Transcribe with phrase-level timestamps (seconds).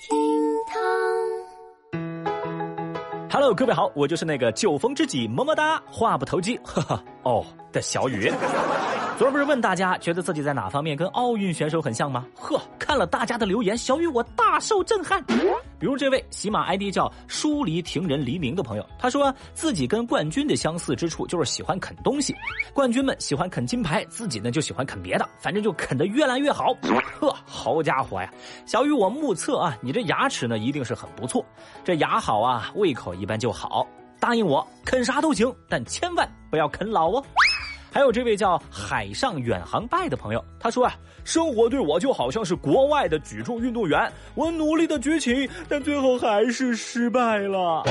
[0.00, 0.16] 厅
[0.68, 0.80] 堂。
[3.28, 8.30] Hello，各位好，我就是那个酒逢知己么么哒，话不投机，哈哈哦的小雨。
[9.18, 12.24] 昨儿不是问大家觉得自己在哪方面跟奥运选手很像吗？
[12.36, 15.20] 呵，看了大家的留言，小雨我大受震撼。
[15.24, 22.32] 比如这位喜马 ID 叫疏离亭人黎明的朋友，他说自己跟冠军的相似之处就是喜欢啃东西。
[22.72, 26.72] 冠军们喜欢啃金牌，自己呢就喜欢啃别的，反正就啃得越来越好。
[27.18, 28.32] 呵，好家伙呀！
[28.66, 31.44] 小雨我目测啊，你这牙齿呢一定是很不错，
[31.82, 33.84] 这牙好啊，胃口一般就好。
[34.20, 37.24] 答应我，啃啥都行，但千万不要啃老哦。
[37.90, 47.82] 还有这位叫海上远航拜的朋友，他说啊，生活对我就好像是国外的举重运动员，我努力的举起，但最后还是失败了。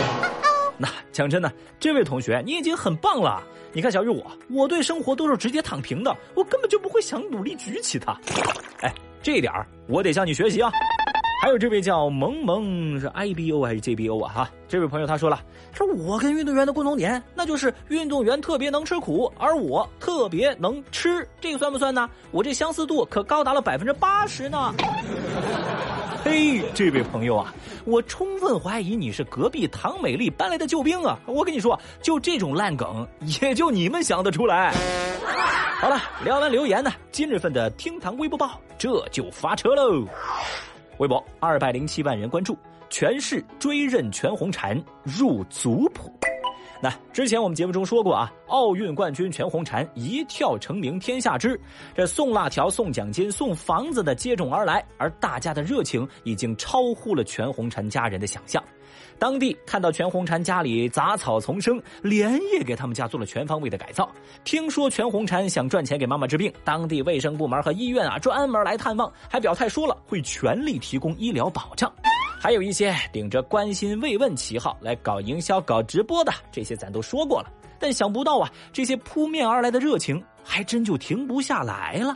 [0.77, 3.43] 那讲真的，这位同学，你已经很棒了。
[3.73, 8.11] 你看小雨我，我对生活都是直接躺平的，我根本就不会想努力举起它。
[8.81, 9.51] 哎，这一点
[9.87, 10.71] 我得向你学习啊。
[11.39, 14.33] 还有这位叫萌萌是 I B O 还是 J B O 啊？
[14.33, 15.39] 哈，这位朋友他说了，
[15.71, 22.09] 说我跟运动员的共同点，那就是运动员特别能吃苦，而我特别能吃，这个算不算呢？
[22.31, 24.73] 我这相似度可高达了百分之八十呢。
[26.25, 27.53] 嘿，这位朋友啊，
[27.85, 31.17] 我充分怀疑你是隔壁唐美丽搬来的救兵啊！
[31.27, 33.07] 我跟你说，就这种烂梗，
[33.41, 34.73] 也就你们想得出来。
[35.79, 40.03] 好了，聊完留言呢，今日份的厅堂微播报这就发车喽。
[40.97, 42.57] 微博二百零七万人关注，
[42.89, 46.11] 全市追认全红婵入族谱。
[46.79, 51.59] 那之前我们节目中说过啊，奥运冠军全红婵一跳成名天下知，
[51.95, 58.63] 这送辣条、送奖金、送房子的接踵而来，而大家的热情已经超乎了全红婵家人的想象。
[59.19, 64.07] 当地看到全红婵家里杂草丛生，连夜给他们家做了全方位的改造。
[64.43, 71.91] 听说全红婵想赚钱给妈妈治病，当地卫生部门和医院啊专门来探望，还表态说了会全力提供医疗保障。
[72.39, 77.51] 还有一些顶着关心慰问旗号来搞营销、搞直播的，这些咱都说过了。
[77.79, 82.15] 但想不到啊，这些扑面而来的热情还真就停不下来了。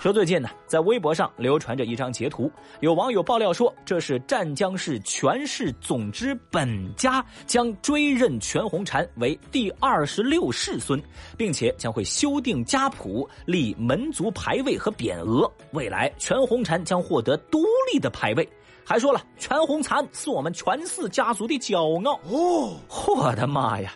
[0.00, 11.02] 说最近呢，在微博上流传着一张截图，有网友爆料说，这是湛江市全市总支本家将追认全红婵为第二十六世孙，
[11.36, 18.48] 并且将会修订家谱，立门族牌位和匾额，未来全红婵将获得独立的牌位。
[18.88, 22.18] 还说了，全红婵是我们全氏家族的骄傲。
[22.24, 22.74] 哦，
[23.06, 23.92] 我的妈呀！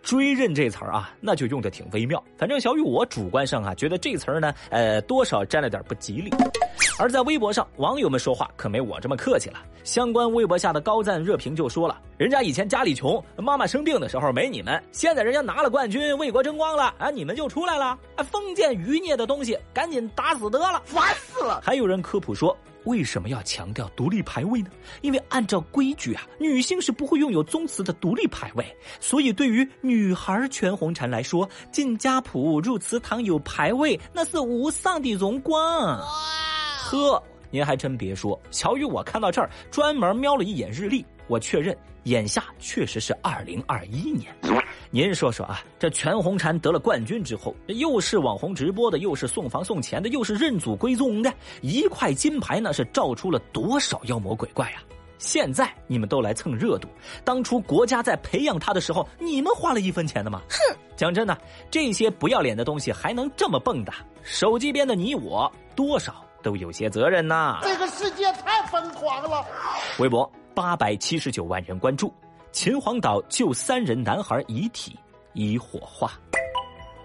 [0.00, 2.24] 追认这词儿啊，那就用的挺微妙。
[2.38, 6.32] 反正小雨我主观上啊，觉得这词儿呢，呃，多少沾了点不吉利。
[6.98, 9.58] 而在微博上，网友们说话可没我这么客气了。
[9.84, 22.56] 相关微博下的高赞热评就说了：“人家以前家里穷，妈妈生病的时候没你们，现在人家拿了冠军，为国争光了，啊，你们就出来了，啊，封建余孽的东西，赶紧打死得了，烦死了。”还有人科普说。
[22.84, 24.70] 为什么要强调独立牌位呢？
[25.02, 28.64] 因为按照规矩啊，女性是不会拥有宗祠的独立牌位，
[29.00, 35.98] 所以对于女孩全红婵来说，进家谱入祠堂有牌位，那是无上的荣光。
[36.82, 44.34] 呵，您还真别说，乔宇，我看到这儿专门瞄了一眼日历，我确认眼下确实是二零二一年。
[44.92, 54.82] 您说说啊，这全红婵得了冠军之后，又是网红直播的，又是送房送钱的，又是认祖归宗的，一块金牌那是照出了多少妖魔鬼怪啊！
[55.16, 56.88] 现在你们都来蹭热度，
[57.24, 60.42] 当初国家在培养他的时候，你们花了一分钱的吗？
[60.48, 60.76] 哼！
[60.96, 61.38] 讲真的，
[61.70, 63.92] 这些不要脸的东西还能这么蹦跶，
[64.24, 67.60] 手机边的你我多少都有些责任呐！
[67.62, 69.46] 这个世界太疯狂了。
[70.00, 72.12] 微博八百七十九万人关注。
[72.52, 74.98] 秦皇岛救三人男孩遗体
[75.34, 76.12] 已火化。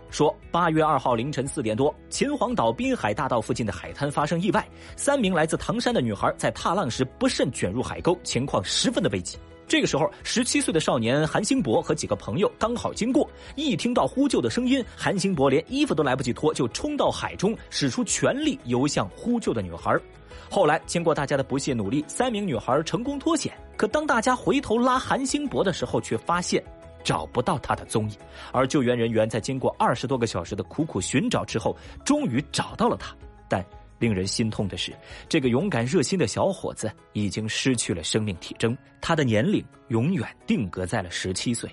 [0.09, 9.38] 说八月二号凌晨四点多，秦皇岛滨海大道附近的海滩发生意外，三名来自唐山的女孩在踏浪时不慎卷入海沟，情况十分的危急。
[9.67, 19.99] 这个时候，十七岁的少年韩兴博和几个朋友刚好经过，一听到呼救的声音，韩兴博连衣服都来不及脱，就冲到海中，使出全力游向呼救的女孩。
[20.51, 23.57] 后来，经过大家的不懈努力，三名女孩成功脱险。
[23.75, 26.63] 可当大家回头拉韩兴博的时候，却发现
[27.03, 28.15] 找不到他的踪影。
[28.51, 31.75] 而救援人员在经过二十多个小时的苦苦寻找之后，
[32.06, 33.15] 终于找到了他。
[33.50, 33.65] 但
[34.00, 34.94] 令人心痛的是，
[35.30, 41.69] 这个勇敢热心的小伙子已经失去了生命体征，他的年龄永远定格在了十七岁。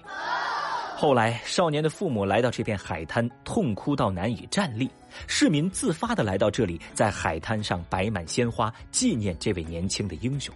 [0.96, 4.88] 后来，少年的父母来到这片海滩，痛哭到难以站立。
[5.26, 10.54] 市民自发的来到这里，在海滩上摆满鲜花，纪念这位年轻的英雄。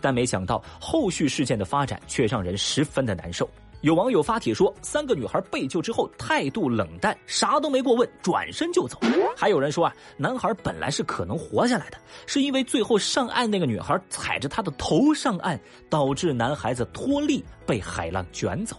[0.00, 3.48] 但没想到，后续事件的发展却让人十分的难受。
[3.82, 8.98] 有网友发帖说，三个女孩被救之后态度冷淡，啥都没过问，转身就走。
[9.36, 18.76] 还有人说啊，男孩本来是可能活下来的，是因为最后上岸那个女孩踩着他的头上岸，导致男孩子脱力被海浪卷走。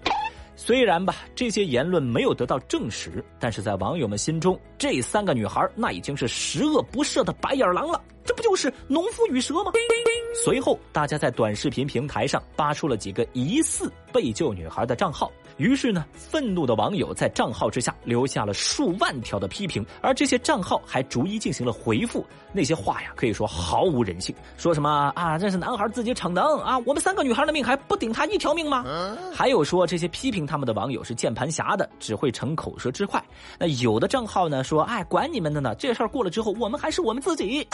[0.59, 8.03] 虽然吧，这些言论没有得到证实，但是在网友们心中，这三个女孩那已经是十恶不赦的白眼狼了。
[8.25, 9.71] 这不就是农夫与蛇吗？
[10.43, 15.31] 随后，大家在短视频平台上扒出了几个疑似被救女孩的账号。
[15.57, 22.25] 于是呢，愤怒的网友在账号之下留下了数万条的批评，而这些账号还逐一进行了回复。
[22.53, 24.35] 那些话呀，可以说毫无人性。
[24.55, 28.85] 说什么啊，这是男孩自己逞能啊，我们三个女孩的命还不顶他一条命吗？
[29.33, 33.23] 还有说这些批评他们的网友是键盘侠的，只会逞口舌之快。
[33.59, 37.67] 那有的账号呢说，哎，管你们的呢，这事儿过了之后，我们还是我们自己。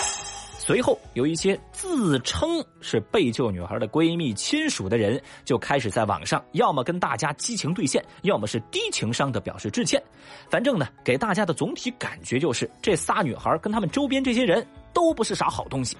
[0.65, 10.01] 随后，有一些自称是被救女孩的闺蜜、亲属的人，就开始在网上要么跟大家激情对线，要么是低情商的表示致歉。
[10.49, 15.97] 反正呢，给大家的总体感觉就是，这仨女孩跟他们周边这些人都不是啥好东西。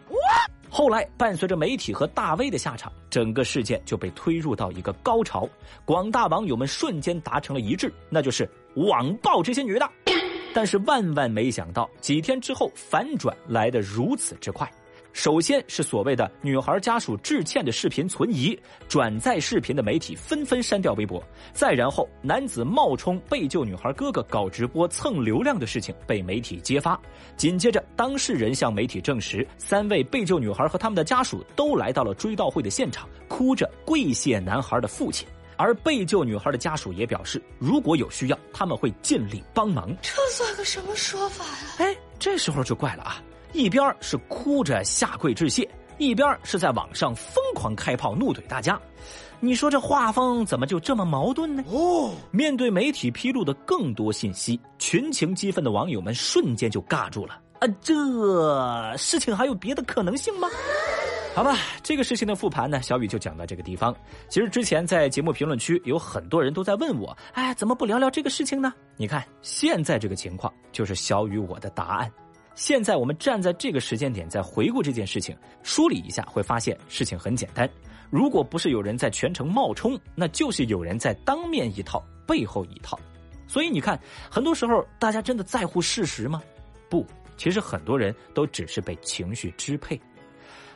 [0.69, 5.45] 后来，伴随着媒体和大 V 的下场，整个事件就被推入到一个高潮，
[5.83, 9.87] 广大网友们瞬间达成了一致，那就是网暴这些女的。
[10.53, 14.69] 但是万万没想到，几天之后反转来得如此之快。
[15.11, 18.57] 首先是所谓的女孩家属致歉的视频存疑，
[18.87, 21.23] 转载视频的媒体纷纷删掉微博。
[21.53, 26.99] 再然后，男子冒充被救女孩哥哥搞直播蹭流量的事情被媒体揭发。
[27.37, 35.27] 紧接着，当事人向媒体证实，三位被救女孩和他们的家属都来到了追悼会的现场，哭着跪谢男孩的父亲。
[35.63, 39.95] 而被救女孩的家属也表示，如果有需要，他们会尽力帮忙。
[40.01, 41.75] 这算个什么说法呀？
[41.77, 43.23] 哎，这时候就怪了啊！
[43.53, 45.65] 一边是哭着下跪致谢，
[45.97, 48.77] 一边是在网上疯狂开炮怒怼大家。
[49.39, 51.63] 你说这画风怎么就这么矛盾呢？
[51.69, 57.39] 哦，面对媒体披露的更多信息，群情激愤的网友们瞬间就尬住了。
[57.59, 60.49] 啊，这事情还有别的可能性吗？
[61.35, 63.95] 好吧，这个事情的复盘呢，小雨就讲到这个地方。
[64.29, 68.71] 其实之前在节目评论区有很多人都在问我，哎，怎么不聊聊这个事情呢？
[68.97, 72.11] 你看现在这个情况，就是小雨我的答案。
[72.53, 77.67] 现在我们站在这个时间点再回顾这件事情，梳理一下，会发现事情很简单。
[78.11, 82.99] 如果不是有人在全程冒充，那就是有人在当面一套，背后一套。
[83.47, 86.43] 所以你看，很多时候大家真的在乎事实吗？
[86.91, 87.03] 不，
[87.37, 89.99] 其实很多人都只是被情绪支配。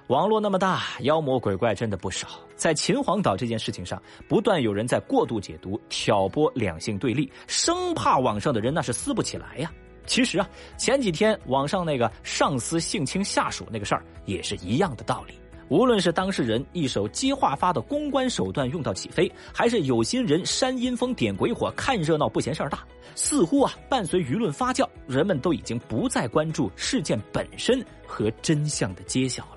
[0.07, 2.29] 网络那么大，妖魔鬼怪真的不少。
[2.55, 9.69] 在秦皇岛这件事情上，不断有人在过度解读、挑拨两性对立，生怕网上的人那是撕不起来呀。
[10.05, 15.33] 其实啊，前几天网上那个上司性侵下属那个事儿，也是一样的道理。
[15.67, 22.79] 无论是当事人一手接话发的公关手段用到起飞，还是有心人煽阴风点鬼火看热闹不嫌事儿大，
[23.13, 29.43] 似乎啊，伴随舆论发酵，人们都已经不再关注事件本身和真相的揭晓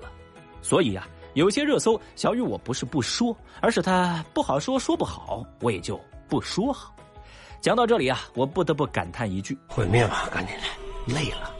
[0.61, 6.95] 所以啊，有些热搜，小雨我不是不说，而是他不好说，说不好，我也就不说好。
[7.59, 11.53] 讲到这里啊，我不得不感叹一句：毁灭吧，赶紧来，累了。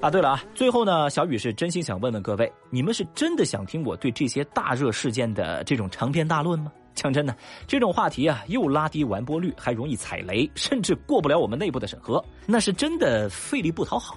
[0.00, 6.70] 啊，对了啊，最后呢，小雨是真心想问问各位，你们是真的想听我对这些大热事件的这种长篇大论吗？
[6.94, 7.36] 讲真的，
[7.66, 14.16] 这种话题啊，又拉低完播率，还容易踩雷，甚至过不了我们内部的审核，那是真的费力不讨好。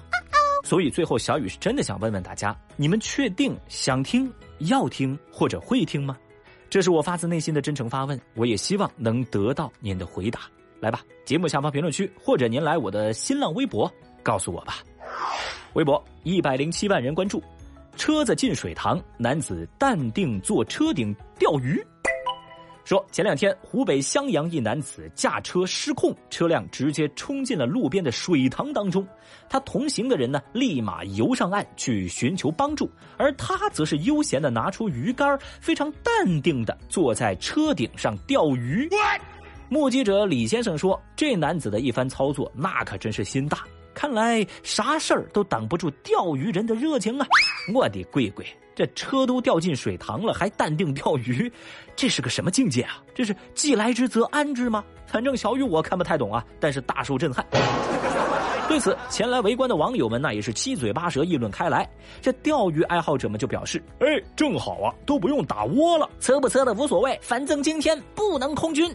[0.62, 6.16] 所以最后，小雨是真的想问问大家：你们确定想听、要听或者会听吗？
[6.68, 10.40] 这是我发自内心的真诚发问，我也希望能得到您的回答。
[10.78, 13.92] 来吧，节目下方评论区，或者您来我的新浪微博
[14.22, 14.78] 告诉我吧。
[15.74, 17.42] 微博一百零七万人关注，
[17.96, 21.82] 车子进水塘，男子淡定坐车顶钓鱼。
[22.90, 29.06] 说前两天湖北襄阳一男子驾车失控，车辆直接冲进了路边的水塘当中。
[29.48, 38.90] 他同行的人呢，立马游上岸去寻求帮助，而他则是悠闲的拿出鱼竿，非常淡定的坐在车顶上钓鱼。
[39.68, 43.58] 目击者李先生说：“这男子的一番操作，那可真是心大。
[43.94, 47.26] 看来啥事儿都挡不住钓鱼人的热情啊！”
[47.74, 48.44] 我的乖乖。
[48.72, 51.52] 这车都掉进水塘了，还淡定钓鱼，
[51.94, 53.02] 这是个什么境界啊？
[53.14, 54.82] 这是既来之则安之吗？
[55.06, 57.44] 反正小雨我看不太懂啊，但是大受震撼。
[58.68, 61.86] 对此，前来围观的网友们那也是七嘴八舌议论开来。
[62.22, 68.90] 这钓鱼爱好者们就表示：“哎，正好啊，都不用打窝了，测不测的无所谓，反正今天不能空军。”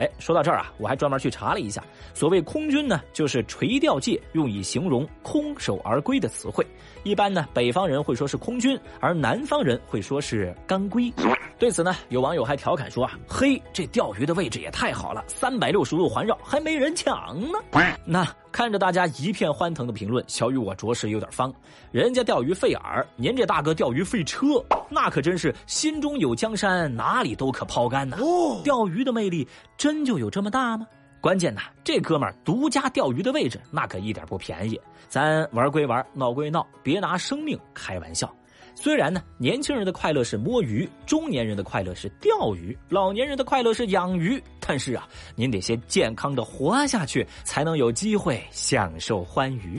[0.00, 6.66] 哎，说到这儿啊，我还专门去查了一下，所谓空军呢，就是垂钓界用以形容空手而归的词汇。
[7.02, 11.12] 一般呢，北方人会说是空军，而南方人会说是干归。
[11.58, 17.58] 对此呢，有网友还调侃说啊：“嘿，这钓鱼的位置也太好了，三百六十度环绕，还没人抢呢。”
[18.06, 21.52] 那看着大家一片欢腾的评论，小雨我着实有点方。
[21.92, 24.46] 人家钓鱼费饵，您这大哥钓鱼费车，
[24.88, 28.16] 那可真是心中有江山，哪里都可抛竿呐！
[28.64, 30.86] 钓鱼的魅力真就有这么大吗？
[31.20, 34.80] 关键呐，这哥们儿独家钓鱼的位置，那可一点不便宜。
[35.08, 38.32] 咱玩归玩，闹归闹，别拿生命开玩笑。
[38.82, 44.42] 虽然呢，年轻人的快乐是摸鱼，中年人的快乐是钓鱼，老年人的快乐是养鱼。
[44.58, 45.06] 但是啊，
[45.36, 49.78] 您得先健康的活下去，才能有机会享受欢愉。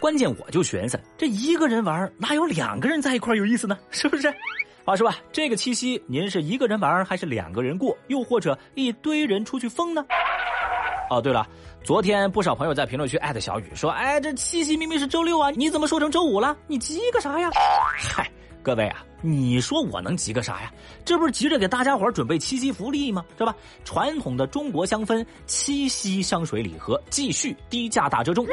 [0.00, 3.78] 关键我就寻思，这一个人玩哪有两个人在一块有意思呢？
[3.92, 4.34] 是不是？
[4.84, 7.96] 话说啊，这个七夕您是一个人玩还是两个人过？
[8.08, 10.04] 又或者一堆人出去疯呢？
[11.10, 11.46] 哦，对了，
[11.82, 16.56] 昨天不少朋友在评论区艾特小雨说：“哎，这七夕明明是周六啊，你怎么说成周五了？
[16.66, 17.50] 你急个啥呀？”
[17.96, 18.30] 嗨，
[18.62, 19.04] 各位啊。
[19.26, 20.70] 你说我能急个啥呀？
[21.02, 23.24] 这不是急着给大家伙准备七夕福利吗？
[23.38, 23.56] 是吧？
[23.82, 28.46] 传统的中国香氛七夕香水礼盒继续低价打折中。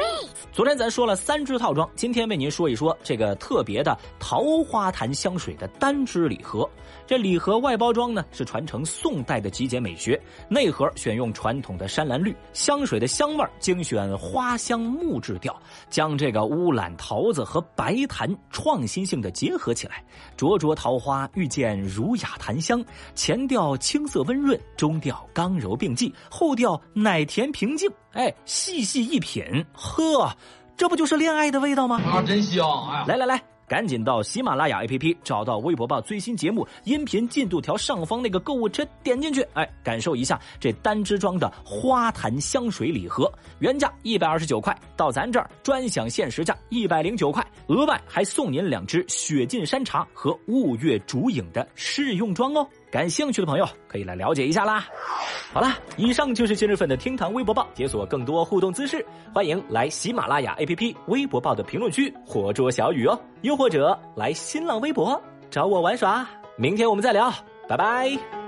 [0.50, 6.66] 昨天咱说了三支套装，今天为您说一说这个特别的桃花潭香水的单支礼盒。
[7.06, 15.54] 这礼盒外包装呢是传承宋代的极简美学，内盒选用传统的山兰绿，香水的香味精选花香木质调，
[15.90, 20.02] 将这个乌榄桃子和白檀创新性的结合起来，
[20.38, 20.58] 着。
[20.62, 22.84] 捉桃花遇见儒雅檀香，
[23.16, 27.90] 前调青涩温润，中调刚柔并济，后调奶甜平静。
[28.12, 29.42] 哎，细细一品，
[29.72, 30.32] 呵，
[30.76, 32.00] 这不就是恋爱的味道吗？
[32.06, 32.64] 啊，真香！
[32.92, 33.42] 哎，来来来。
[33.68, 52.66] 赶紧到喜马拉雅 APP 找到微博报最新节目音频进度条上方那个购物车，点进去，哎，感受一下这单支装的花坛香水礼盒，原价一百二十九块，到咱这儿专享限时价一百零九块，额外还送您两支雪尽山茶和雾月竹影的试用装哦。
[52.92, 54.84] 感兴趣的朋友可以来了解一下啦。
[55.50, 65.18] 好啦，以上就是今日份的厅堂微博报，解锁更多互动姿势，欢迎来喜马拉雅 APP 微博报的评论区活捉小雨哦，又或者来新浪微博
[65.50, 66.26] 找我玩耍。
[66.56, 67.32] 明天我们再聊，
[67.66, 68.41] 拜拜。